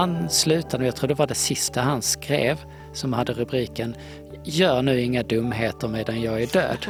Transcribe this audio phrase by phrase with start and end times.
[0.00, 2.58] han slutade, jag tror det var det sista han skrev,
[2.92, 3.96] som hade rubriken
[4.44, 6.86] Gör nu inga dumheter medan jag är död.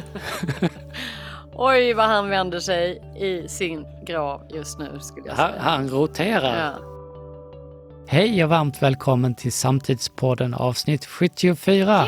[1.55, 5.62] Oj vad han vänder sig i sin grav just nu skulle jag Han, säga.
[5.62, 6.59] han roterar.
[6.59, 6.79] Ja.
[8.07, 12.06] Hej och varmt välkommen till Samtidspodden avsnitt 74.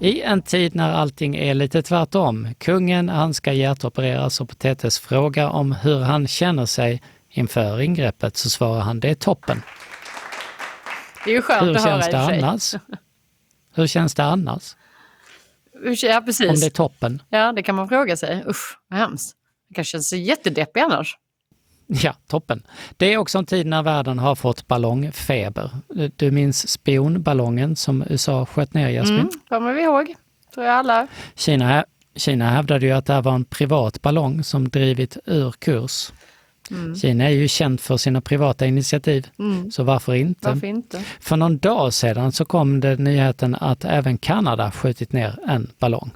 [0.00, 2.48] I en tid när allting är lite tvärtom.
[2.58, 7.02] Kungen han ska hjärtopereras och på TTs fråga om hur han känner sig
[7.34, 9.62] inför ingreppet så svarar han det är toppen.
[11.24, 12.74] Det är ju skönt Hur att höra känns i det annars?
[13.74, 14.76] Hur känns det annars?
[16.02, 16.60] Ja Om precis.
[16.60, 17.22] det är toppen?
[17.28, 18.44] Ja det kan man fråga sig.
[18.46, 19.36] Usch vad hemskt.
[19.68, 21.16] Det kanske känns jättedeppig annars.
[21.86, 22.66] Ja, toppen.
[22.96, 25.70] Det är också en tid när världen har fått ballongfeber.
[26.16, 29.18] Du minns spionballongen som USA sköt ner, Jasmin?
[29.18, 30.14] Mm, kommer vi ihåg.
[30.54, 31.06] Tror jag alla.
[31.34, 31.84] Kina,
[32.16, 36.12] Kina hävdade ju att det här var en privat ballong som drivit ur kurs.
[36.70, 36.94] Mm.
[36.96, 39.70] Kina är ju känt för sina privata initiativ, Mm.
[39.70, 40.48] så varför inte?
[40.48, 41.02] Varför inte?
[41.20, 46.10] För någon dag sedan så kom det nyheten att även Kanada skjutit ner en ballong.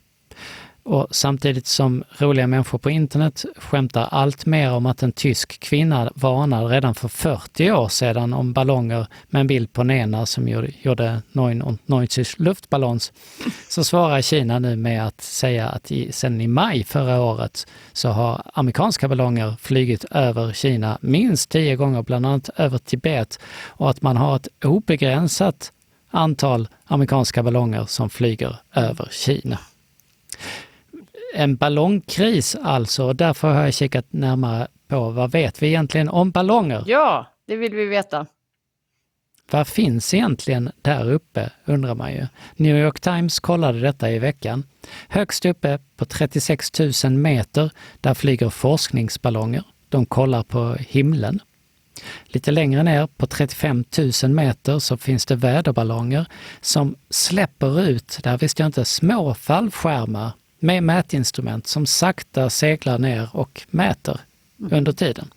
[0.89, 6.13] Och samtidigt som roliga människor på internet skämtar allt mer om att en tysk kvinna
[6.15, 10.71] varnade redan för 40 år sedan om ballonger med en bild på Nena som gjorde,
[10.83, 13.13] gjorde 99 luftballons,
[13.69, 18.09] så svarar Kina nu med att säga att i, sedan i maj förra året så
[18.09, 24.03] har amerikanska ballonger flygit över Kina minst tio gånger, bland annat över Tibet, och att
[24.03, 25.73] man har ett obegränsat
[26.11, 29.59] antal amerikanska ballonger som flyger över Kina.
[31.35, 36.85] En ballongkris alltså, därför har jag kikat närmare på vad vet vi egentligen om ballonger?
[36.87, 38.27] Ja, det vill vi veta.
[39.51, 42.27] Vad finns egentligen där uppe, undrar man ju.
[42.57, 44.65] New York Times kollade detta i veckan.
[45.09, 46.73] Högst uppe på 36
[47.05, 49.63] 000 meter, där flyger forskningsballonger.
[49.89, 51.41] De kollar på himlen.
[52.25, 53.85] Lite längre ner på 35
[54.23, 56.27] 000 meter så finns det väderballonger
[56.61, 63.29] som släpper ut, där visste jag inte, små fallskärmar med mätinstrument som sakta seglar ner
[63.33, 64.21] och mäter
[64.71, 65.31] under tiden.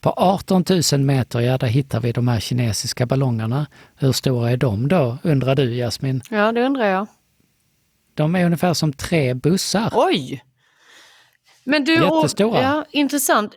[0.00, 3.66] På 18 000 meter, ja där hittar vi de här kinesiska ballongerna.
[3.96, 6.22] Hur stora är de då, undrar du Jasmin?
[6.30, 7.06] Ja, det undrar jag.
[8.14, 9.90] De är ungefär som tre bussar.
[9.94, 10.44] Oj!
[11.64, 12.62] Men du, och, Jättestora.
[12.62, 13.52] ja, intressant.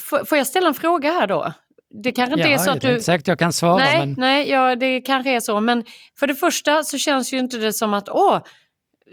[0.00, 1.52] Får, får jag ställa en fråga här då?
[1.90, 2.90] Det kanske inte är så att du...
[2.90, 5.60] inte säkert jag kan svara, nej, men nej ja, det kanske är så.
[5.60, 5.84] Men
[6.18, 8.38] för det första så känns ju inte det som att åh,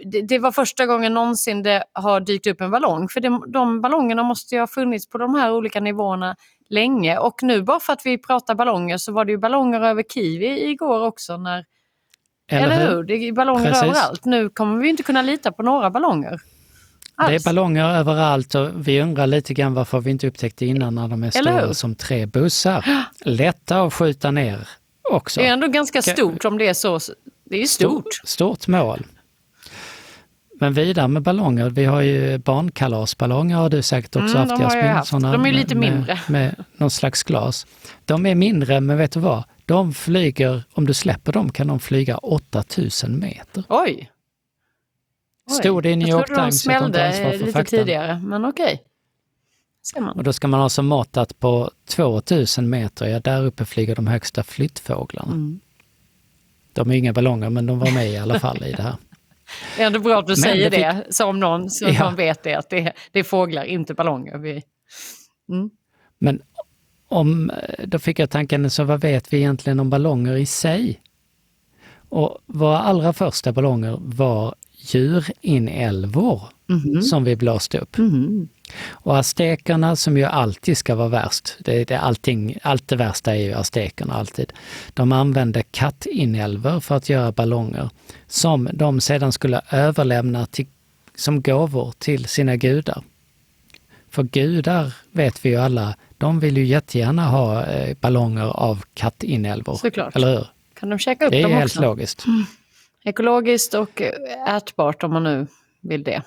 [0.05, 3.09] det, det var första gången någonsin det har dykt upp en ballong.
[3.09, 6.35] För det, de ballongerna måste ju ha funnits på de här olika nivåerna
[6.69, 7.17] länge.
[7.17, 10.69] Och nu bara för att vi pratar ballonger så var det ju ballonger över Kiwi
[10.69, 11.37] igår också.
[11.37, 11.65] När,
[12.51, 13.03] eller, hur?
[13.03, 13.83] Det är ballonger Precis.
[13.83, 14.25] överallt.
[14.25, 16.39] Nu kommer vi inte kunna lita på några ballonger.
[17.17, 17.43] Det är Alls.
[17.45, 21.37] ballonger överallt och vi undrar lite grann varför vi inte upptäckte innan när de är
[21.37, 21.73] Eller stora hur?
[21.73, 22.85] som tre bussar.
[23.21, 24.67] Lätta att skjuta ner
[25.11, 25.39] också.
[25.39, 26.99] Det är ändå ganska Ka- stort om det är så.
[27.43, 28.21] Det är ju stort.
[28.23, 29.05] Stort mål.
[30.59, 34.61] Men vidare med ballonger, vi har ju barnkalasballonger har du säkert också Mm, haft de
[34.61, 34.91] jag Jasmin.
[34.91, 35.09] haft.
[35.09, 36.19] Såna De är med- lite med, mindre.
[36.29, 37.65] Med någon slags glas.
[38.05, 39.43] De är mindre, men vet du vad?
[39.65, 43.63] De flyger, om du släpper dem kan de flyga 8000 meter.
[43.69, 44.09] Oj!
[45.49, 45.55] Oj.
[45.55, 47.79] Stod det i New York trodde de Times, jag tar inte smällde lite faktan.
[47.79, 48.81] tidigare, men okej.
[50.15, 53.95] Och då ska man ha som mått att på 2000 meter, ja där uppe flyger
[53.95, 55.31] de högsta flyttfåglarna.
[55.31, 55.59] Mm.
[56.73, 58.95] De är inga ballonger, men de var med i alla fall i det här.
[59.77, 62.09] Det är ändå bra att du säger det det, som någon så Ja.
[62.09, 64.37] vet det, att det det är fåglar, inte ballonger.
[64.37, 64.63] Vi...
[65.49, 65.69] Mm.
[66.19, 66.41] Men
[67.07, 67.51] om,
[67.83, 71.01] då fick jag tanken, så vad vet vi egentligen om ballonger i sig?
[72.09, 77.01] Och våra allra första ballonger var djurinälvor Mhm.
[77.01, 77.97] som vi blåste upp.
[77.97, 78.47] Mhm.
[78.89, 83.39] Och aztekerna som ju alltid ska vara värst, det, det, allting, allt det värsta är
[83.41, 84.53] ju aztekerna alltid.
[84.93, 87.89] De använde kattinälvor för att göra ballonger
[88.27, 90.67] som de sedan skulle överlämna till,
[91.15, 93.03] som gåvor till sina gudar.
[94.09, 99.75] För gudar vet vi ju alla, de vill ju jättegärna ha eh, ballonger av kattinälvor.
[99.75, 100.15] Såklart.
[100.15, 100.47] Eller hur?
[100.79, 101.81] Kan de käka upp Det är dem helt också?
[101.81, 102.25] logiskt.
[103.05, 105.47] Ekologiskt och eh, ätbart om man nu
[105.81, 106.21] vill det.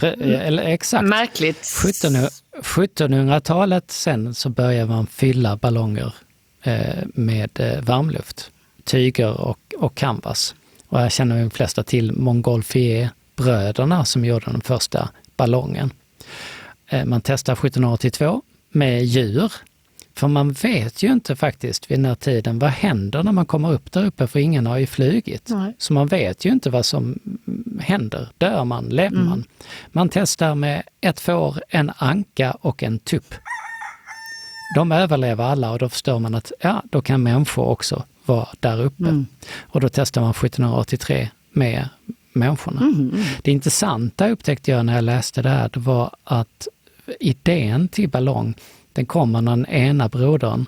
[0.00, 1.04] Pre- eller, exakt.
[1.04, 1.58] Märkligt.
[1.84, 2.28] 1700
[2.62, 6.14] 1700-talet sen så började man fylla ballonger
[6.62, 8.50] eh, med eh, varmluft,
[8.84, 10.54] tyger och, och canvas.
[10.88, 15.90] Och här känner de flesta till Montgolfier-bröderna som gjorde den första ballongen.
[16.88, 19.52] Eh, man testade 1782 med djur.
[20.14, 23.72] För man vet ju inte faktiskt vid den här tiden, vad händer när man kommer
[23.72, 24.26] upp där uppe?
[24.26, 25.48] För ingen har ju flugit.
[25.48, 25.74] Nej.
[25.78, 27.18] Så man vet ju inte vad som
[27.80, 28.28] händer.
[28.38, 28.84] Dör man?
[28.84, 29.44] Lever man?
[29.92, 33.34] Man testar med ett får, en anka och en tupp.
[34.74, 38.82] de överlever alla och då förstår man att ja, då kan människor också vara där
[38.82, 39.02] uppe.
[39.02, 39.26] Mm.
[39.58, 41.88] Och då testar man 1783 med
[42.32, 42.80] människorna.
[42.80, 43.14] Mm.
[43.42, 46.68] Det intressanta upptäckte jag när jag läste det här, det var att
[47.20, 48.54] idén till ballong,
[48.92, 50.66] den kommer när den ena brodern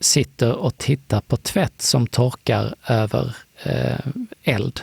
[0.00, 3.98] sitter och tittar på tvätt som torkar över eh,
[4.42, 4.80] eld.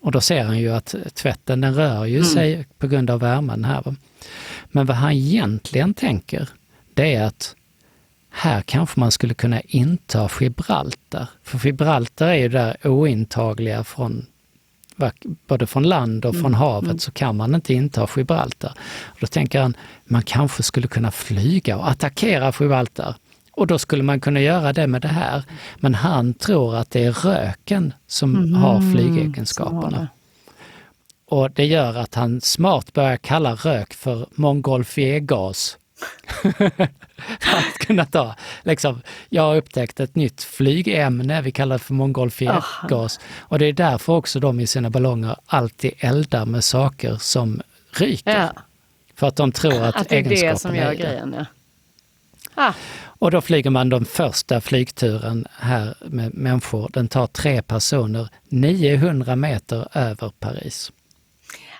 [0.00, 2.28] Och då ser han ju att tvätten den rör ju Mm.
[2.28, 3.94] sig på grund av värmen här.
[4.64, 6.48] Men vad han egentligen tänker,
[6.94, 7.56] det är att
[8.30, 11.26] här kanske man skulle kunna inta Gibraltar.
[11.42, 14.26] För Gibraltar är ju där ointagliga från
[15.46, 18.72] både från land och från havet så kan man inte inta Gibraltar.
[19.04, 23.14] Och då tänker han, man kanske skulle kunna flyga och attackera Gibraltar.
[23.52, 25.42] Och då skulle man kunna göra det med det här.
[25.76, 30.08] Men han tror att det är röken som har Så var flygegenskaperna.
[31.26, 35.78] Och det gör att han smart börjar kalla rök för montgolfiergas.
[37.40, 41.94] för att kunna ta, liksom, jag har upptäckt ett nytt flygämne, vi kallar det för
[41.94, 43.20] montgolfiergas.
[43.38, 47.62] Och det är därför också de i sina ballonger alltid eldar med saker som
[47.92, 48.40] ryker.
[48.40, 48.52] Ja,
[49.14, 51.34] För att de tror att, att det är det som gör grejen.
[51.38, 51.46] Ja.
[52.54, 52.72] Ah,
[53.04, 56.90] Och då flyger man den första flygturen här med människor.
[56.92, 60.92] Den tar tre personer 900 meter över Paris.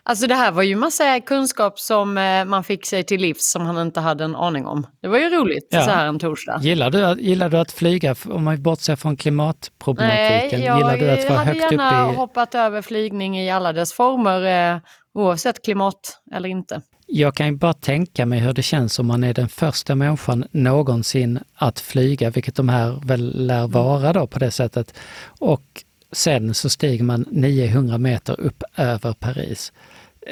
[0.05, 3.63] Alltså det här var ju massa kunskap som eh, man fick sig till livs som
[3.67, 4.87] han inte hade en aning om.
[5.03, 5.85] Det var ju roligt Ja.
[5.85, 6.59] så här en torsdag.
[6.63, 10.61] Gillar du, att- gillar du att flyga, om man bortser från klimatproblematiken?
[10.61, 12.17] Nej, jag gillar du att vara hade högt gärna uppe i...
[12.17, 14.81] hoppat över flygning i alla dess former, eh,
[15.15, 16.83] oavsett klimat eller inte.
[17.07, 20.45] Jag kan ju bara tänka mig hur det känns om man är den första människan
[20.51, 24.95] någonsin att flyga, vilket de här väl lär vara då på det sättet.
[25.41, 25.63] Och
[26.13, 29.73] sen så stiger man 900 meter upp över Paris.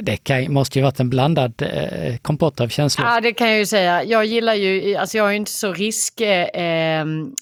[0.01, 3.09] Det kan, måste ju varit en blandad eh, kompott av känslor.
[3.09, 4.05] Ja, det kan jag ju säga.
[4.05, 6.51] Jag gillar ju, alltså jag är inte så riskrädd,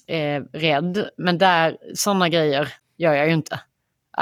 [0.07, 3.59] eh, eh, rädd, men där, sådana grejer gör jag ju inte.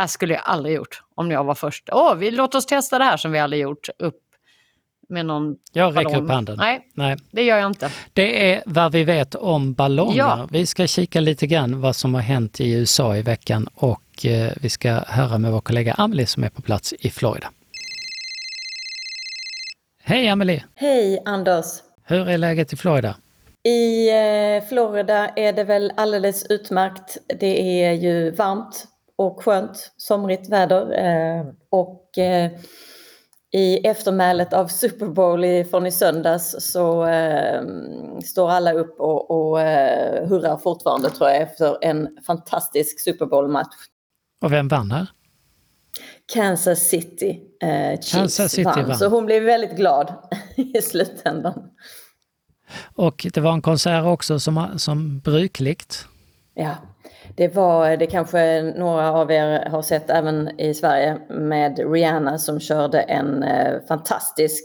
[0.02, 1.90] Det skulle jag aldrig gjort om jag var först.
[1.92, 4.16] Åh, vi, låt oss testa det här som vi aldrig gjort upp
[5.10, 6.24] med någon Jag räcker ballong.
[6.24, 6.58] upp handen.
[6.58, 7.18] Nej, Nej.
[7.32, 7.92] det gör jag inte.
[8.14, 10.18] Det är vad vi vet om ballonger.
[10.18, 10.48] Ja.
[10.52, 14.52] Vi ska kika lite grann vad som har hänt i USA i veckan och eh,
[14.62, 17.50] vi ska höra med vår kollega Amelie som är på plats i Florida.
[20.10, 20.64] Hej Amelie!
[20.76, 21.66] Hej Anders!
[22.04, 23.16] Hur är läget i Florida?
[23.64, 27.18] I eh, Florida är det väl alldeles utmärkt.
[27.40, 31.06] Det är ju varmt och skönt, somrigt väder.
[31.06, 32.52] Eh, och eh,
[33.54, 37.08] i eftermälet av Super Bowl från i söndags så
[38.26, 39.60] står alla upp och, och
[40.28, 43.76] hurrar fortfarande tror jag efter en fantastisk Super Bowl-match.
[44.42, 45.08] Och vem vann här?
[46.34, 48.88] Kansas City eh, Chiefs Kansas City vann.
[48.88, 48.98] vann.
[48.98, 50.14] Så hon blev väldigt glad
[50.56, 51.64] i slutändan.
[52.96, 56.06] Och det var en konsert också som, som brukligt.
[56.54, 56.76] Ja,
[57.36, 62.60] det var det kanske några av er har sett även i Sverige med Rihanna som
[62.60, 64.64] körde en eh, fantastisk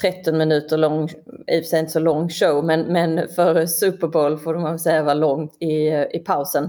[0.00, 1.08] 13 minuter lång,
[1.46, 4.78] i och för sig inte så lång show, men, men för Super Bowl får man
[4.78, 6.64] säga var långt i, i pausen.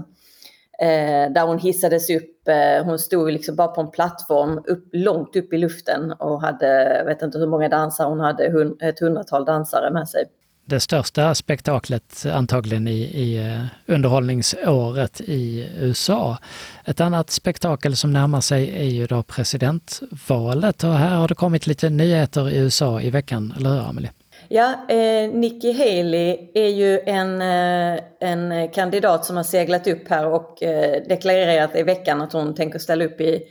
[0.82, 4.88] Eh, där hon hissades upp, eh, Eh, hon stod liksom bara på en plattform upp,
[4.92, 8.44] långt upp i luften och hade, jag vet inte hur många dansare, hon hade
[8.80, 10.24] ett hundratal dansare med sig.
[10.64, 16.38] Det största spektaklet antagligen i, i eh, underhållningsåret i USA.
[16.84, 21.66] Ett annat spektakel som närmar sig är ju då presidentvalet och här har det kommit
[21.66, 24.10] lite nyheter i USA i veckan, eller hur Amelie?
[24.52, 30.26] Ja, eh, Nikki Haley är ju en, eh, en kandidat som har seglat upp här
[30.26, 33.42] och eh, deklarerat i veckan att hon tänker ställa upp i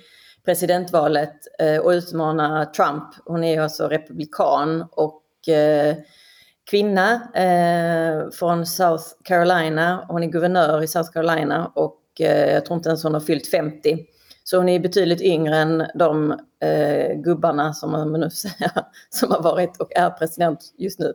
[0.45, 3.03] presidentvalet eh, och utmana Trump.
[3.25, 5.95] Hon är ju alltså republikan och eh,
[6.69, 10.05] kvinna eh, från South Carolina.
[10.07, 13.51] Hon är guvernör i South Carolina och eh, jag tror inte ens hon har fyllt
[13.51, 13.97] 50.
[14.49, 16.31] Så hon är betydligt yngre än de
[16.63, 18.71] eh, gubbarna som man nu säga,
[19.09, 21.13] som har varit och är president just nu.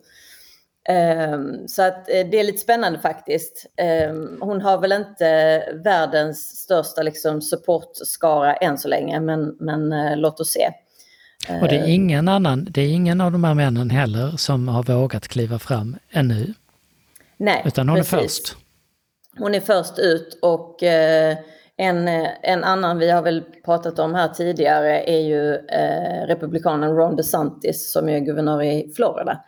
[0.89, 3.67] Ehm, så att eh, det är lite spännande faktiskt.
[3.77, 10.17] Ehm, hon har väl inte världens största liksom, supportskara än så länge, men, men eh,
[10.17, 10.71] låt oss se.
[11.63, 14.83] Och det är ingen annan, det är ingen av de här männen heller som har
[14.83, 16.55] vågat kliva fram ännu,
[17.37, 18.21] Nej, utan hon är precis.
[18.21, 18.57] först.
[19.39, 21.39] Hon är först ut och eh,
[21.77, 26.97] en, eh, en annan vi har väl pratat om här tidigare är ju eh, republikanen
[26.97, 29.45] Ron DeSantis som är guvernör i Florida.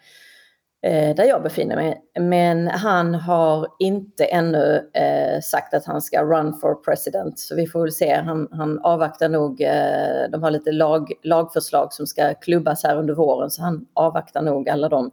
[0.83, 2.03] Eh, där jag befinner mig.
[2.21, 7.39] Men han har inte ännu eh, sagt att han ska run for president.
[7.39, 8.15] Så vi får väl se.
[8.15, 9.61] Han, han avvaktar nog.
[9.61, 13.51] Eh, de har lite lag, lagförslag som ska klubbas här under våren.
[13.51, 15.11] Så han avvaktar nog alla de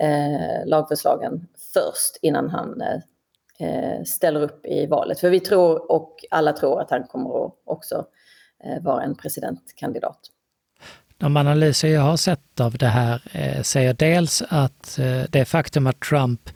[0.00, 2.82] eh, lagförslagen först innan han
[3.58, 5.20] Eh, ställer upp i valet.
[5.20, 8.06] För vi tror, och alla tror, att han kommer att också
[8.64, 10.18] eh, vara en presidentkandidat.
[11.18, 15.86] De analyser jag har sett av det här eh, säger dels att eh, det faktum
[15.86, 16.50] att Trump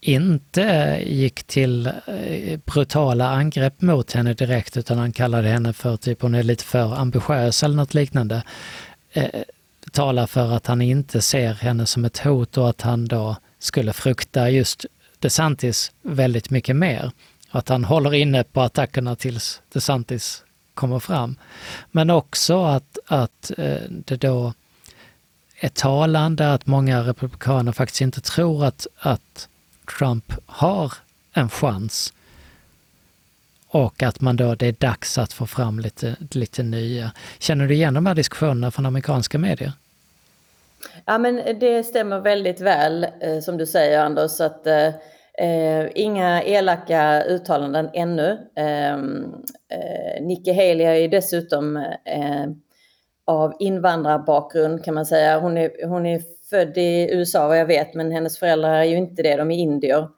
[0.00, 5.96] inte eh, gick till eh, brutala angrepp mot henne direkt utan han kallade henne för
[5.96, 8.42] typ hon är lite för ambitiös eller något liknande.
[9.12, 9.42] Eh,
[9.92, 13.92] talar för att han inte ser henne som ett hot och att han då skulle
[13.92, 14.86] frukta just
[15.18, 17.10] DeSantis väldigt mycket mer.
[17.50, 20.44] Att han håller inne på attackerna tills DeSantis
[20.74, 21.36] kommer fram.
[21.90, 24.52] Men också att, att eh, det då
[25.60, 29.48] är talande att många republikaner faktiskt inte tror att, att
[29.98, 30.92] Trump har
[31.32, 32.12] en chans.
[33.68, 37.12] Och att man då, det är dags att få fram lite, lite nya.
[37.38, 39.72] Känner du igen de här diskussionerna från amerikanska medier?
[41.04, 44.40] Ja men det stämmer väldigt väl eh, som du säger Anders.
[44.40, 44.86] Att, eh,
[45.38, 48.38] eh, inga elaka uttalanden ännu.
[48.56, 49.34] Ehm,
[49.68, 52.46] eh, Nikki Haley är ju dessutom eh,
[53.24, 55.38] av invandrarbakgrund kan man säga.
[55.38, 58.96] Hon är, hon är född i USA vad jag vet, men hennes föräldrar är ju
[58.96, 60.08] inte det, de är indier.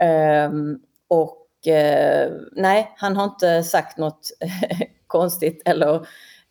[0.00, 4.30] Ehm, och eh, nej, han har inte sagt något
[5.06, 6.06] konstigt eller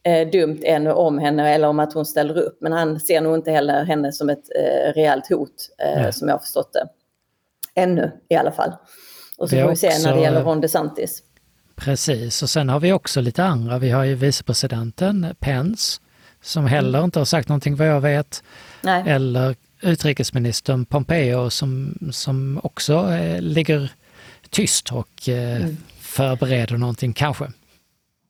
[0.07, 2.57] uh, dumt ännu om henne eller om att hon ställer upp.
[2.61, 6.35] Men han ser nog inte heller henne som ett uh, reellt hot, uh, som jag
[6.35, 6.87] har förstått det.
[7.81, 8.71] Ännu i alla fall.
[9.37, 11.23] Och så får vi se när det gäller Ron DeSantis.
[11.75, 13.77] Precis, och sen har vi också lite andra.
[13.77, 16.01] Vi har ju vicepresidenten Pence
[16.41, 18.43] som heller inte har sagt någonting vad jag vet.
[18.81, 19.03] Nej.
[19.07, 23.91] Eller utrikesministern Pompeo som, som också eh, ligger
[24.49, 25.77] tyst och eh, mm.
[25.99, 27.51] förbereder någonting kanske.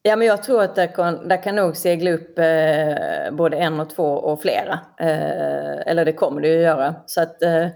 [0.07, 3.79] Ja, men jag tror att det kan, det kan nog segla upp eh, både en
[3.79, 4.79] och två och flera.
[4.99, 6.95] Eh, eller det kommer det ju göra.
[7.05, 7.67] Så att eh,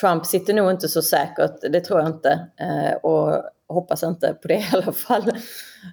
[0.00, 2.48] Trump sitter nog inte så säkert, det tror jag inte.
[2.60, 5.32] Eh, och hoppas inte på det i alla fall.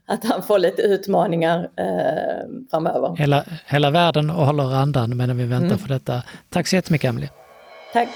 [0.06, 3.16] Att han får lite utmaningar eh, framöver.
[3.18, 5.78] Hela, hela världen och håller andan medan vi väntar mm.
[5.80, 6.24] på detta.
[6.50, 7.30] Tack så jättemycket Emelie.
[7.94, 8.10] Tack.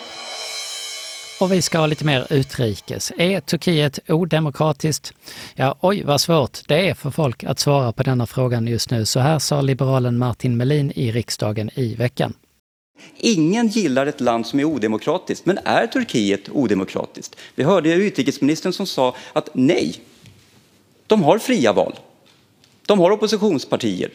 [1.39, 3.12] Och vi ska ha lite mer utrikes.
[3.17, 5.13] Är Turkiet odemokratiskt?
[5.55, 9.05] Ja, oj vad svårt det är för folk att svara på denna frågan just nu.
[9.05, 12.34] Så här sa liberalen Martin Melin i riksdagen i veckan.
[13.17, 17.36] Ingen gillar ett land som är odemokratiskt, men är Turkiet odemokratiskt?
[17.55, 19.96] Vi hörde utrikesministern som sa att nej,
[21.08, 22.00] de har fria val.
[22.86, 24.12] De har oppositionspartier.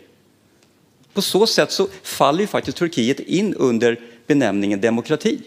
[1.13, 5.41] På så sätt så faller ju faktiskt Turkiet in under benämningen demokrati.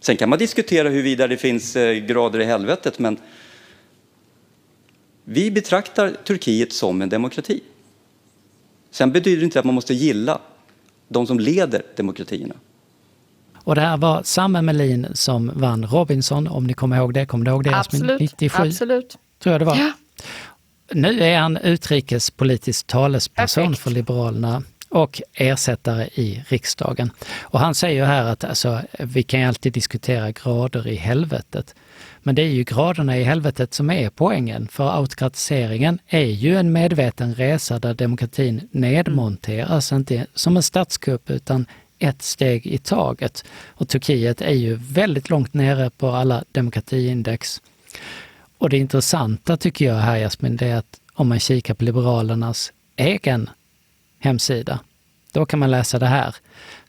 [0.00, 3.16] Sen kan man diskutera huruvida det finns eh, grader i helvetet, men
[5.24, 7.60] vi betraktar Turkiet som en demokrati.
[8.90, 10.40] Sen betyder det inte att man måste gilla
[11.08, 12.54] de som leder demokratierna.
[13.54, 17.26] Och det här var Samme Melin som vann Robinson, om ni kommer ihåg det.
[17.26, 17.76] Kommer du ihåg det?
[17.76, 18.20] Absolut.
[18.20, 19.18] 97, absolut.
[19.42, 19.76] Tror jag det var.
[19.76, 19.92] Ja.
[20.92, 23.82] Nu är han utrikespolitisk talesperson Perfekt.
[23.82, 27.10] för Liberalerna och ersättare i riksdagen.
[27.40, 31.74] Och han säger här att alltså, vi kan ju alltid diskutera grader i helvetet.
[32.22, 36.72] Men det är ju graderna i helvetet som är poängen, för autokratiseringen är ju en
[36.72, 40.00] medveten resa där demokratin nedmonteras, mm.
[40.00, 41.66] inte som en statskupp utan
[41.98, 43.44] ett steg i taget.
[43.66, 47.62] Och Turkiet är ju väldigt långt nere på alla demokratiindex.
[48.58, 52.72] Och det intressanta tycker jag här Jasmin, det är att om man kikar på Liberalernas
[52.96, 53.50] egen
[54.18, 54.80] hemsida,
[55.32, 56.34] då kan man läsa det här.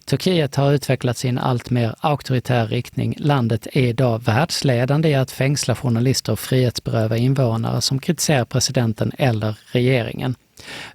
[0.06, 3.16] Turkiet har utvecklats i en allt mer auktoritär riktning.
[3.18, 9.58] Landet är idag världsledande i att fängsla journalister och frihetsberöva invånare som kritiserar presidenten eller
[9.72, 10.36] regeringen.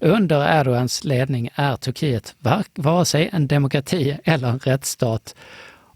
[0.01, 2.35] Under Erdogans ledning är Turkiet
[2.75, 5.35] vare sig en demokrati eller en rättsstat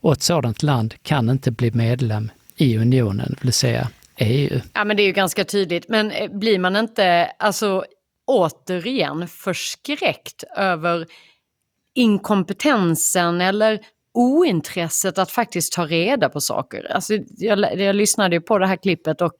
[0.01, 4.61] och ett sådant land kan inte bli medlem i unionen, vill säga EU.
[4.75, 7.85] Ja men det är ju ganska tydligt, men eh, blir man inte alltså
[8.29, 11.07] återigen förskräckt över
[11.95, 13.81] inkompetensen eller
[14.15, 16.93] ointresset att faktiskt ta reda på saker.
[16.93, 19.35] Alltså, jag, jag lyssnade ju på det här klippet och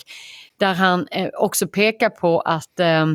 [0.59, 3.07] där han eh, också pekar på att eh,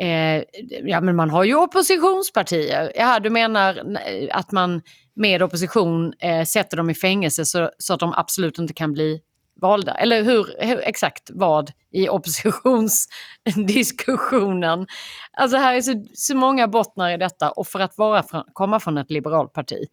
[0.00, 0.42] eh,
[0.84, 2.92] ja, men man har ju oppositionspartier.
[2.94, 4.82] Ja, du menar eh, att man
[5.14, 9.20] med opposition eh, sätter dem i fängelse så, så att de absolut inte kan bli
[9.60, 9.94] valda?
[9.94, 14.86] Eller hur, hur, exakt vad i oppositionsdiskussionen?
[15.32, 18.80] Alltså här är så, så många bottnar i detta och för att vara från, komma
[18.80, 19.86] från ett liberalt parti.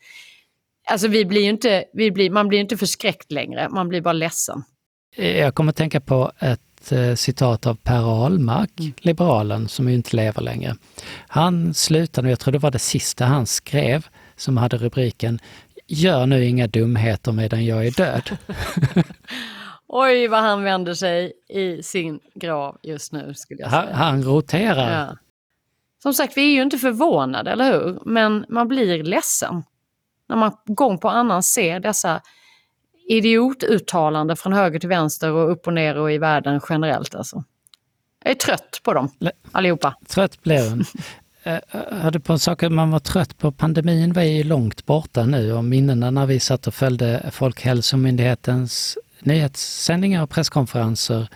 [0.89, 4.63] Alltså vi blir inte, vi blir, man blir inte förskräckt längre, man blir bara ledsen.
[5.15, 8.93] Jag kommer att tänka på ett eh, citat av Per Ahlmark, mm.
[8.97, 10.75] liberalen, som ju inte lever längre.
[11.27, 15.39] Han slutade, jag tror det var det sista han skrev, som hade rubriken
[15.87, 18.37] gör nu inga dumheter medan jag är död.
[19.87, 23.81] Oj, vad han vänder sig i sin grav just nu, skulle jag säga.
[23.81, 25.07] Han, han roterar.
[25.07, 25.17] Ja.
[26.03, 27.99] Som sagt, vi är ju inte förvånade, eller hur?
[28.05, 29.63] Men man blir ledsen
[30.29, 32.21] när man gång på annan ser dessa
[33.09, 37.15] idiotuttalanden från höger till vänster och upp och ner och i världen generellt.
[37.15, 37.43] Alltså.
[38.23, 39.11] Jag är trött på dem,
[39.51, 39.95] allihopa.
[40.07, 40.85] Trött blev hon.
[41.43, 43.51] Jag hörde på saker man var trött på.
[43.51, 50.23] Pandemin var ju långt borta nu och minnena när vi satt och följde Folkhälsomyndighetens nyhetssändningar
[50.23, 51.27] och presskonferenser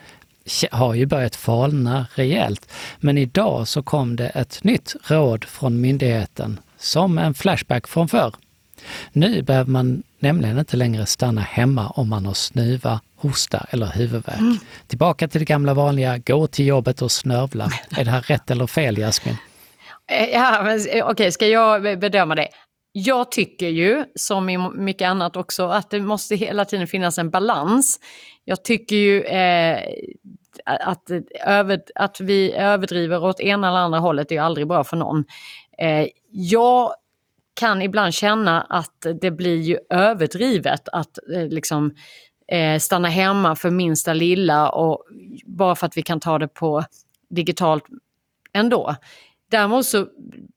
[0.72, 2.72] har ju börjat falna rejält.
[2.98, 8.34] Men idag så kom det ett nytt råd från myndigheten som en flashback från förr.
[9.12, 14.40] Nu behöver man nämligen inte längre stanna hemma om man har snuva, hosta eller huvudvärk.
[14.40, 14.58] Mm.
[14.88, 17.72] Tillbaka till det gamla vanliga, gå till jobbet och snörvla.
[17.98, 19.38] Är det här rätt eller fel Jasmin?
[20.12, 22.48] Eh, ja, okej, okay, ska jag bedöma det?
[22.91, 27.29] Jag tycker ju, som i mycket annat också, att det måste hela tiden finnas en
[27.29, 28.00] balans.
[28.43, 29.79] Jag tycker ju eh,
[30.65, 31.12] att,
[31.45, 35.25] över, att vi överdriver åt ena eller andra hållet är ju aldrig bra för någon.
[35.77, 36.93] Eh, jag
[37.53, 41.95] kan ibland känna att det blir ju överdrivet att eh, liksom
[42.48, 45.03] eh, stanna hemma för minsta lilla och
[45.45, 46.83] bara för att vi kan ta det på
[47.29, 47.83] digitalt
[48.53, 48.95] ändå.
[49.51, 50.08] Däremot så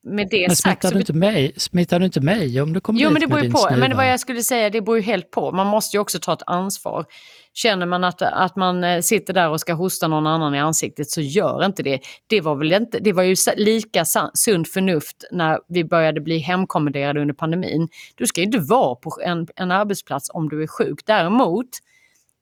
[0.02, 0.92] med det men sagt...
[0.92, 3.36] Du, inte mig, smittar du inte mig om du kommer jo, dit men det beror
[3.36, 3.58] med ju din på.
[3.58, 3.76] snuva?
[3.76, 5.52] Men vad jag skulle säga, det beror ju helt på.
[5.52, 7.06] Man måste ju också ta ett ansvar.
[7.52, 11.10] Känner man att, att man eh, sitter där och ska hosta någon annan i ansiktet
[11.10, 12.00] så gör inte det.
[12.26, 17.20] Det var, väl inte, det var ju lika sunt förnuft när vi började bli hemkommenderade
[17.20, 17.88] under pandemin.
[18.14, 21.00] Du ska ju inte vara på en, en arbetsplats om du är sjuk.
[21.06, 21.68] Däremot,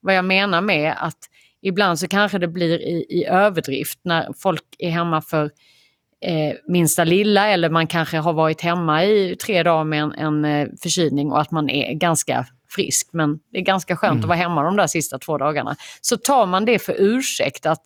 [0.00, 1.18] vad jag menar med att
[1.62, 5.50] ibland så kanske det blir i, i överdrift när folk är hemma för
[6.22, 10.44] eh, minsta lilla eller man kanske har varit hemma i tre dagar med en, en
[10.44, 14.20] eh, förkylning och att man är ganska frisk men det är ganska skönt mm.
[14.24, 15.76] att vara hemma de där sista två dagarna.
[16.00, 17.82] Så tar man det för ursäkt att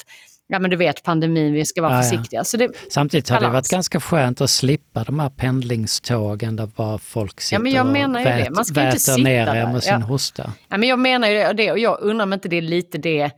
[0.48, 2.44] Ja men du vet pandemin, vi ska vara ja, försiktiga.
[2.44, 6.98] Så det, Samtidigt har det varit ganska skönt att slippa de här pendlingstågen där bara
[6.98, 8.50] folk sitter ja, men jag menar ju och det.
[8.50, 9.72] Man ska inte sitta ner där.
[9.72, 10.06] med sin ja.
[10.06, 10.52] hosta.
[10.68, 13.30] Ja, men jag menar ju det och jag undrar om inte det är lite det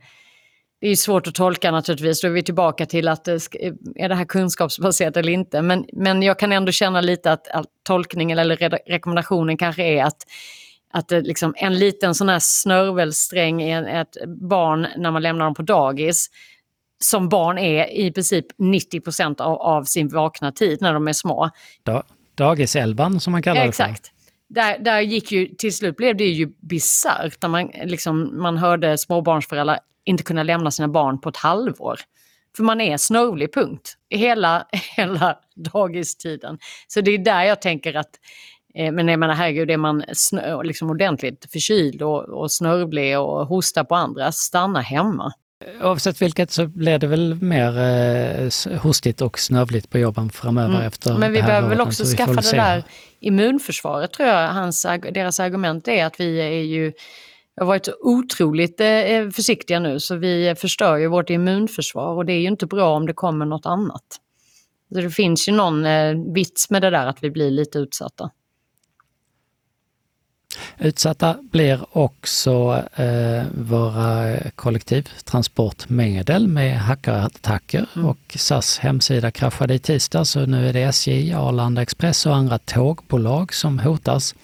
[0.81, 4.25] det är svårt att tolka naturligtvis, då är vi tillbaka till att är det här
[4.25, 5.61] kunskapsbaserat eller inte.
[5.61, 10.03] Men, men jag kan ändå känna lite att, att tolkningen eller re rekommendationen kanske är
[10.03, 10.17] att,
[10.93, 15.61] att liksom en liten sån här snörvelsträng i ett barn när man lämnar dem på
[15.61, 16.29] dagis,
[17.03, 21.49] som barn är i princip 90 av, av, sin vakna tid när de är små.
[21.83, 22.03] Da,
[22.35, 23.83] dagiselvan som man kallar ja, det för.
[23.83, 24.11] Exakt.
[24.49, 28.97] Där, där gick ju, till slut blev det ju bisarrt när man, liksom, man hörde
[28.97, 31.99] småbarnsföräldrar inte kunna lämna sina barn på ett halvår.
[32.55, 33.97] För man är snörvlig, punkt.
[34.09, 36.59] Hela, hela dagistiden.
[36.87, 38.09] Så det är där jag tänker att
[38.75, 43.47] eh, men jag menar herregud, är man snö, liksom ordentligt förkyld och, och snörvlig och
[43.47, 45.33] hostar på andra, stanna hemma.
[45.83, 50.87] Oavsett vilket så blir det väl mer eh, hostigt och snövligt på jobben framöver mm.
[50.87, 52.83] efter Men vi behöver väl också skaffa det där
[53.19, 54.47] immunförsvaret tror jag.
[54.47, 56.93] Hans, deras argument är att vi är ju
[57.59, 62.33] har varit otroligt eh, eh, försiktiga nu så vi förstör ju vårt immunförsvar och det
[62.33, 64.19] är ju inte bra om det kommer något annat.
[64.93, 68.31] Så det finns ju någon eh, vits med det där att vi blir lite utsatta.
[70.77, 78.07] Utsatta blir också eh, våra kollektivtransportmedel med hackerattacker mm.
[78.07, 82.57] och SAS hemsida kraschade i tisdag så nu är det SJ, Arlanda Express och andra
[82.57, 84.35] tågbolag som hotas.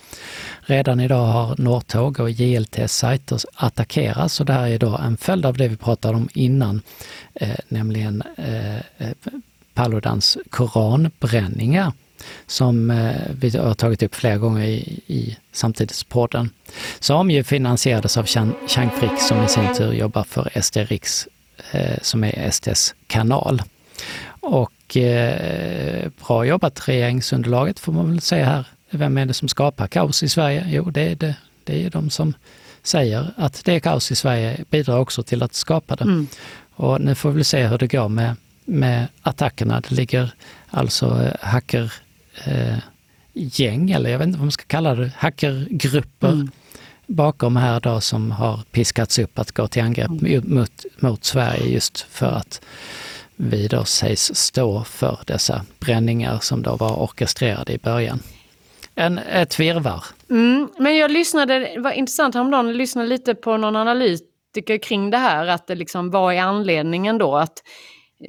[0.61, 5.45] Redan idag har Norrtåg och JLTs sajter attackerats och det här är då en följd
[5.45, 6.81] av det vi pratade om innan,
[7.33, 8.81] eh, nämligen eh, eh
[9.73, 11.93] Paludans koranbränningar
[12.47, 16.49] som eh, vi har tagit upp flera gånger i, i Samtidspodden.
[16.99, 18.25] Som ju finansierades av
[18.67, 21.28] Chang Frick som i sin tur jobbar för SD Riks,
[21.71, 23.62] eh, som är SDs kanal.
[24.39, 28.65] Och eh, bra jobbat regeringsunderlaget får man väl säga här.
[28.89, 30.65] Vem är det som skapar kaos i Sverige?
[30.67, 32.34] Jo, det är, det, det är de som
[32.84, 36.04] säger att det är kaos i Sverige, bidrar också till att skapa det.
[36.04, 36.28] Mm.
[36.75, 39.82] Och nu får vi se hur det går med, med attackerna.
[39.82, 40.34] Det ligger
[40.69, 41.93] alltså hacker
[42.45, 42.78] eh,
[43.34, 46.52] gäng, eller jag vet inte vad man ska kalla det, hackergrupper mm.
[47.08, 50.43] bakom här då som har piskats upp att gå till angrepp mm.
[50.56, 52.62] mot, mot Sverige just för att
[53.36, 58.19] vi då sägs stå för dessa bränningar som då var orkestrerade i början.
[58.95, 60.04] En, ett virvar.
[60.30, 65.10] Mm, men jag lyssnade, det var intressant häromdagen, jag lyssnade lite på någon analytiker kring
[65.10, 67.36] det här, att det liksom, vad är anledningen då?
[67.36, 67.54] Att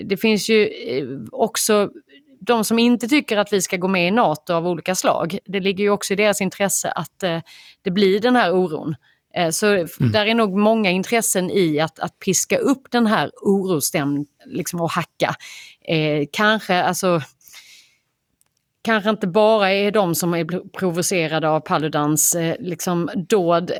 [0.00, 1.90] det finns ju eh, också
[2.40, 5.60] de som inte tycker att vi ska gå med i NATO av olika slag, det
[5.60, 7.40] ligger ju också i deras intresse att eh,
[7.82, 8.94] det blir den här oron.
[9.34, 9.88] Eh, så mm.
[9.98, 14.90] där är nog många intressen i att, att piska upp den här orosstämningen liksom, och
[14.90, 15.34] hacka.
[15.88, 17.20] Eh, kanske, alltså,
[18.82, 23.72] kanske inte bara är de som är provocerade av Paludans eh, liksom, dåd,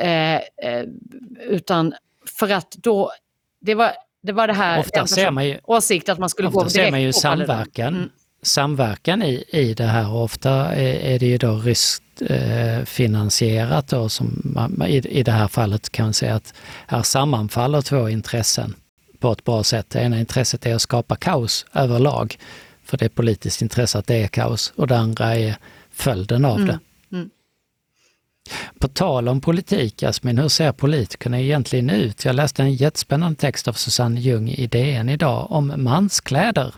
[1.48, 1.94] utan
[2.38, 3.12] för att då,
[3.60, 3.92] det var
[4.26, 6.90] det, var det här, ofta ser man ju, åsikt att man skulle gå direkt ser
[6.90, 8.10] man ju samverkan, mm.
[8.46, 14.08] Samverkan i, i det här ofta är, är det ju då ryskt eh, finansierat då
[14.08, 16.54] som man, i, i det här fallet kan man säga att
[16.86, 18.74] här sammanfaller två intressen
[19.18, 19.90] på ett bra sätt.
[19.90, 22.38] Det ena intresset är att skapa kaos överlag
[22.84, 25.56] för det är politiskt intresse att det är kaos och det andra är
[25.90, 26.66] följden av mm.
[26.66, 26.78] det.
[27.16, 27.30] Mm.
[28.78, 32.24] På tal om politik, Jasmin, hur ser politikerna egentligen ut?
[32.24, 36.74] Jag läste en jättespännande text av Susanne Ljung i DN idag om manskläder.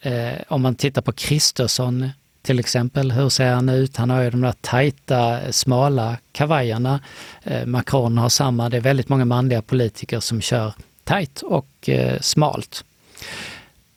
[0.00, 2.10] Eh, om man tittar på Kristersson
[2.42, 3.96] till exempel, hur ser han ut?
[3.96, 7.00] Han har ju de där tajta, smala kavajerna.
[7.42, 10.72] Eh, Macron har samma, det är väldigt många manliga politiker som kör
[11.04, 12.84] tajt och eh, smalt.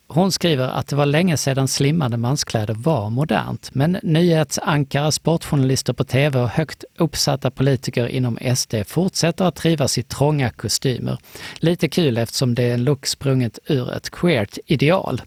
[0.07, 6.03] Hon skriver att det var länge sedan slimmade manskläder var modernt, men nyhetsankare, sportjournalister på
[6.03, 11.17] tv och högt uppsatta politiker inom SD fortsätter att trivas i trånga kostymer.
[11.55, 15.21] Lite kul eftersom det är en look sprunget ur ett queert ideal.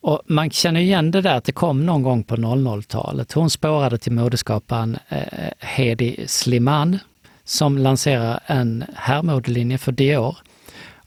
[0.00, 3.32] Och man känner igen det där att det kom någon gång på 00-talet.
[3.32, 6.98] Hon spårade till modeskaparen eh, Hedi Sliman
[7.44, 10.36] som lanserar en herrmodelinje för Dior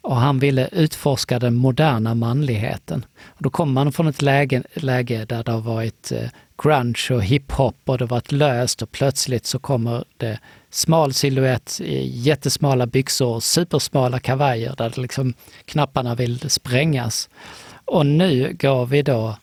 [0.02, 3.06] och han ville utforska den moderna manligheten.
[3.28, 6.30] Och då kom man från ett läge, läge där det har varit eh,
[6.64, 12.86] grunge och hiphop och det varit löst och plötsligt så kommer det smal silhuett, jättesmala
[12.86, 15.34] byxor och supersmala kavajer där liksom
[15.66, 17.30] knapparna vill sprängas.
[17.86, 19.36] Och nu går vi då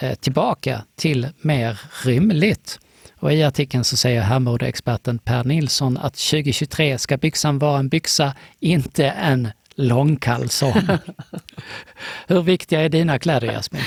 [0.00, 2.80] eh, tillbaka till mer rymligt.
[3.20, 8.34] Och i artikeln så säger herrmodeexperten Per Nilsson att 2023 ska byxan vara en byxa,
[8.60, 10.72] inte en långkalsong.
[12.26, 13.82] Hur viktiga är dina kläder Jasmin?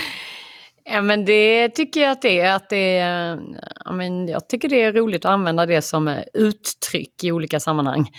[0.91, 2.55] Ja, men det tycker jag att det är.
[2.55, 3.39] Att det är
[3.85, 8.09] ja, men jag tycker det är roligt att använda det som uttryck i olika sammanhang.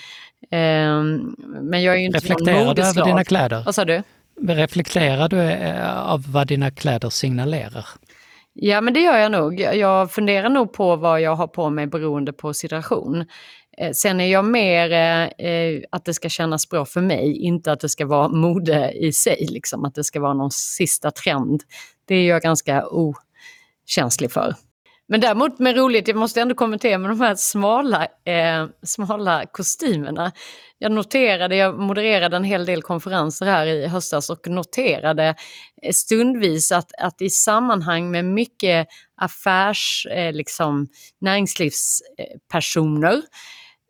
[0.52, 3.62] Um, men jag är ju inte Reflekterar du över dina kläder?
[3.64, 4.02] Vad sa du?
[4.48, 7.86] Reflekterar du eh, av vad dina kläder signalerar?
[8.52, 9.60] Ja, men det gör jag nog.
[9.60, 13.24] Jag funderar nog på vad jag har på mig beroende på situation.
[13.78, 17.72] Eh, sen är jag mer eh, eh, att det ska kännas bra för mig, inte
[17.72, 21.62] att det ska vara mode i sig, liksom, att det ska vara någon sista trend.
[22.04, 24.54] Det är jag ganska okänslig för.
[25.12, 30.32] Men däremot med roligt, jag måste ändå kommentera med de här smala, eh, smala kostymerna.
[30.78, 35.34] Jag noterade, jag modererade en hel del konferenser här i höstas och noterade
[35.82, 40.86] eh, stundvis att, att i sammanhang med mycket affärs, eh, liksom
[41.20, 43.22] näringslivspersoner,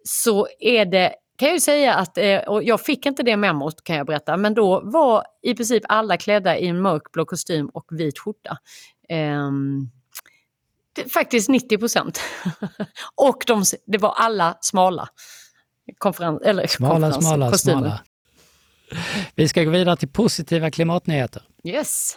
[0.05, 3.85] så är det kan jag ju säga att, eh, och jag fick inte det memot
[3.85, 7.87] kan jag berätta, men då var i princip alla klädda i en mörkblå kostym och
[7.91, 8.59] vit skjorta.
[9.13, 9.91] Um,
[11.14, 12.20] faktiskt 90 procent.
[13.14, 15.09] och de, det var alla smala.
[15.98, 17.81] Konferens, eller smala, konferens, smala, kostymer.
[17.81, 18.00] smala.
[19.35, 21.42] Vi ska gå vidare till positiva klimatnyheter.
[21.64, 22.16] Yes.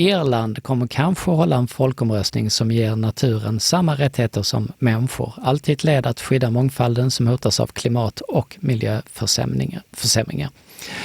[0.00, 5.32] Irland kommer kanske hålla en folkomröstning som ger naturen samma rättigheter som människor.
[5.42, 10.50] Alltid ett led att skydda mångfalden som hotas av klimat och miljöförsämringar.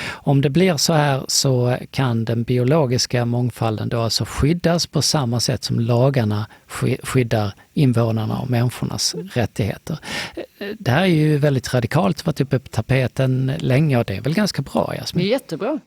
[0.09, 5.39] Om det blir så här så kan den biologiska mångfalden då alltså skyddas på samma
[5.39, 6.45] sätt som lagarna
[7.03, 9.99] skyddar invånarna och människornas rättigheter.
[10.79, 14.33] Det här är ju väldigt radikalt, varit uppe på tapeten länge och det är väl
[14.33, 15.25] ganska bra Jasmin?
[15.25, 15.79] Det är jättebra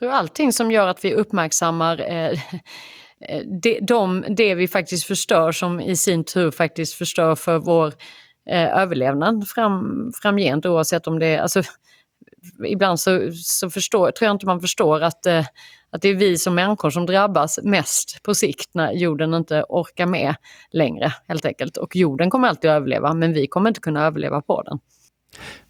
[0.00, 2.30] tror allting som gör att vi uppmärksammar eh,
[3.28, 7.92] eh, det, de, det vi faktiskt förstör som i sin tur faktiskt förstör för vår
[8.50, 11.38] eh, överlevnad fram, framgent oavsett om det är...
[11.38, 11.62] Alltså,
[12.66, 15.46] ibland så, så förstår, tror jag inte man förstår att, eh,
[15.90, 20.06] att det är vi som människor som drabbas mest på sikt när jorden inte orkar
[20.06, 20.34] med
[20.72, 21.76] längre helt enkelt.
[21.76, 24.78] Och jorden kommer alltid att överleva men vi kommer inte kunna överleva på den.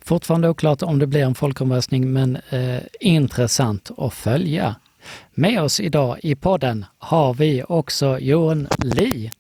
[0.05, 4.77] Fortfarande oklart om det blir en folkomröstning, men eh, intressant att följa.
[5.35, 9.31] Med oss idag i podden har vi också Johan Li.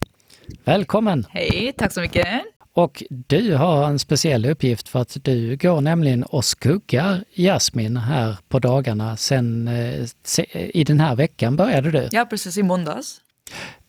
[0.65, 1.27] Välkommen!
[1.31, 2.43] Hej, tack så mycket!
[2.73, 8.37] Och du har en speciell uppgift för att du går nämligen och skuggar Jasmin här
[8.49, 9.17] på dagarna.
[9.17, 10.07] Sen eh,
[10.55, 12.09] i den här veckan började du.
[12.13, 13.21] Ja, precis i måndags.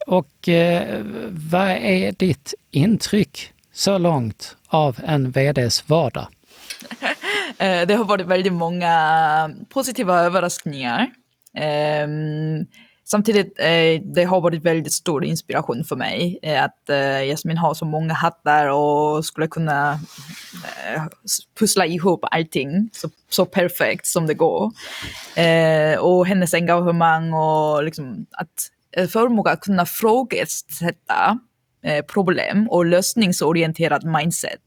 [0.08, 6.28] Och eh, vad är ditt intryck så långt av en VDs vardag?
[7.58, 8.94] Eh, det har varit väldigt många
[9.70, 11.08] positiva överraskningar.
[11.58, 12.66] Ehm,
[13.04, 16.90] samtidigt, eh, det har varit väldigt stor inspiration för mig eh, att
[17.28, 20.00] Jasmin har så många hattar och skulle kunna
[21.60, 24.72] pussla ihop allting så, så perfekt som det går.
[26.00, 31.40] Och hennes engagemang och liksom att förmåga att kunna frågesätta
[32.08, 34.62] problem och lösningsorienterad mindset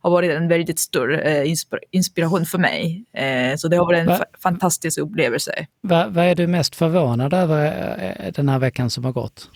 [0.00, 3.04] har varit en väldigt stor eh, inspir inspiration för mig.
[3.14, 4.16] Eh, så det har varit en Va?
[4.16, 5.66] fa fantastisk upplevelse.
[5.80, 7.66] Vad vad är du mest förvånad över
[8.24, 9.48] eh, den här veckan som har gått?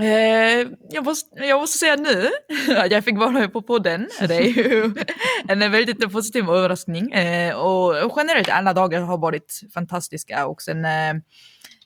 [0.00, 2.28] Eh, jag, måste, jag måste säga nu
[2.76, 4.08] att jag fick vara med på podden.
[4.20, 4.94] Det är ju
[5.48, 7.12] en väldigt positiv överraskning.
[7.12, 10.46] Eh, och generellt alla dagar har varit fantastiska.
[10.46, 11.14] Och sen, eh, eh,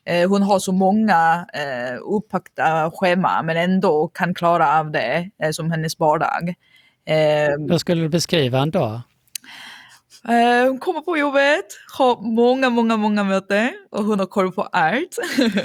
[0.05, 5.71] hon har så många eh, upppackta scheman men ändå kan klara av det eh, som
[5.71, 6.55] hennes vardag.
[7.05, 9.01] Eh, Hur skulle du beskriva en dag?
[10.27, 11.65] Eh, hon kommer på jobbet,
[11.97, 15.17] har många, många, många möten och hon har koll på allt.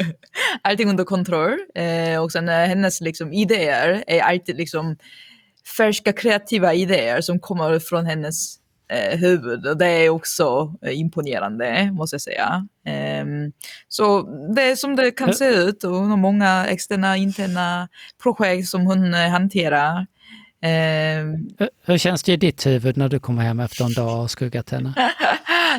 [0.62, 1.58] Allting under kontroll.
[1.74, 4.96] Eh, och sen eh, hennes liksom, idéer är alltid liksom
[5.76, 8.56] färska kreativa idéer som kommer från hennes
[8.88, 9.78] eh, huvud.
[9.78, 12.66] Det är också eh, imponerande måste jag säga.
[12.86, 13.52] Ehm,
[13.88, 14.22] så
[14.54, 17.88] det är som det kan se ut och hon har många externa interna
[18.22, 20.06] projekt som hon eh, hanterar.
[20.62, 24.06] Ehm, Hur- Hur känns det i ditt huvud när du kommer hem efter en dag
[24.06, 24.92] och har skuggat henne?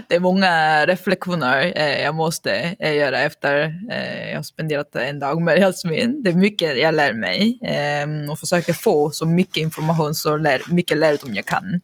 [0.08, 5.20] det är många reflektioner eh, jag måste eh, göra efter eh, jag har spenderat en
[5.20, 6.24] dag med Jasmin.
[6.24, 10.62] Det är mycket jag lär mig eh, och försöker få så mycket information så lär,
[10.74, 11.82] mycket lärdom jag kan.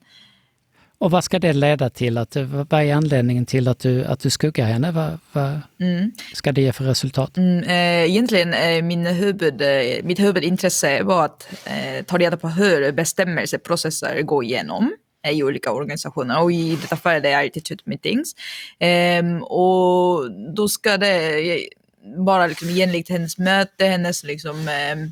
[0.97, 2.17] Och vad ska det leda till?
[2.17, 4.91] Att, vad är anledningen till att du, att du skuggar henne?
[4.91, 6.11] Vad, vad Mm.
[6.33, 7.37] ska det ge för resultat?
[7.37, 12.47] Mm, eh, egentligen eh, min huvud, eh, mitt huvudintresse var att eh, ta reda på
[12.49, 14.95] hur bestämmelseprocesser går igenom
[15.27, 18.35] eh, i olika organisationer och i detta fall är det attitude meetings.
[18.79, 21.61] Ehm, och då ska det eh,
[22.17, 25.05] vara liksom enligt hennes möte, hennes liksom, ehm, eh,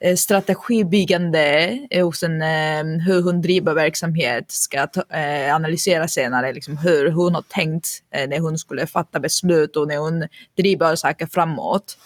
[0.00, 6.52] Eh, strategibyggande eh, och sen eh, hur hon driver verksamhet ska ta, eh, analysera senare
[6.52, 10.96] liksom hur hon har tänkt eh, när hon skulle fatta beslut och när hon driver
[10.96, 11.98] saker framåt.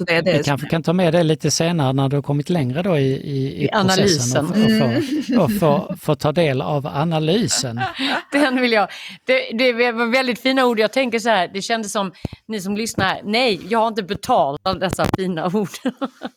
[0.00, 2.22] Så det är det Vi kanske kan ta med det lite senare när du har
[2.22, 5.40] kommit längre då i, i, i, processen analysen.
[5.40, 7.80] och, få, och få, få ta del av analysen.
[8.32, 8.88] Den vill jag.
[9.24, 10.78] Det, det var väldigt fina ord.
[10.78, 12.12] Jag tänker så här, det kändes som,
[12.48, 15.68] ni som lyssnar, nej, jag har inte betalt av dessa fina ord.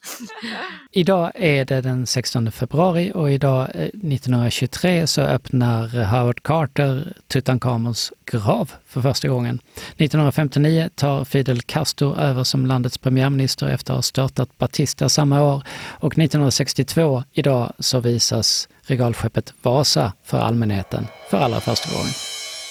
[0.92, 8.14] Idag är det den 16 februari och idag eh, 1923 så öppnar Howard Carter Tutankhamons
[8.26, 9.60] grav för första gången.
[9.98, 15.64] 1959 tar Fidel Castro över som landets premiärminister efter att ha störtat Batista samma år
[16.00, 22.14] och 1962 idag så visas regalskeppet Vasa för allmänheten för allra första gången.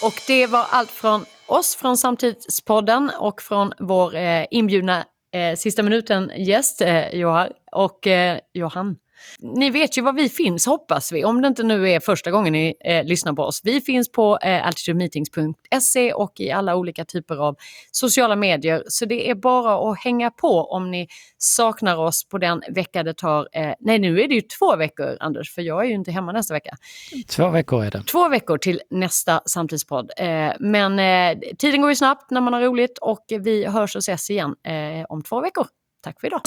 [0.02, 5.82] Och det var allt från oss från Samtidspodden och från vår eh, inbjudna eh, sista
[5.82, 8.96] minuten-gäst eh, Johan, och eh, Johan.
[9.38, 12.52] Ni vet ju var vi finns hoppas vi, om det inte nu är första gången
[12.52, 13.60] ni eh, lyssnar på oss.
[13.64, 17.56] Vi finns på eh, altitudemeetings.se och i alla olika typer av
[17.90, 18.82] sociala medier.
[18.88, 21.08] Så det är bara att hänga på om ni
[21.38, 23.48] saknar oss på den vecka det tar.
[23.52, 26.32] Eh, nej, nu är det ju två veckor Anders, för jag är ju inte hemma
[26.32, 26.76] nästa vecka
[27.28, 28.02] Två veckor är det.
[28.02, 30.10] två veckor till nästa samtidspodd.
[30.16, 34.00] Eh, men eh, tiden går ju snabbt när man har roligt och vi hörs och
[34.00, 35.66] ses igen eh, om två veckor.
[36.02, 36.40] Tack för idag.